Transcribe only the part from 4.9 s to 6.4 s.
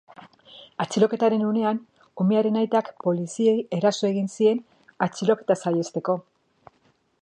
atxiloketa saihesteko.